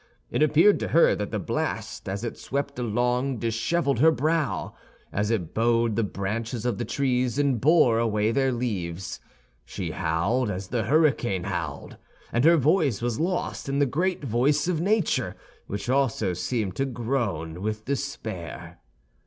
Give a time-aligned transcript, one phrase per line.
[0.31, 4.73] It appeared to her that the blast as it swept along disheveled her brow,
[5.13, 9.19] as it bowed the branches of the trees and bore away their leaves.
[9.63, 11.97] She howled as the hurricane howled;
[12.33, 15.35] and her voice was lost in the great voice of nature,
[15.67, 18.79] which also seemed to groan with despair.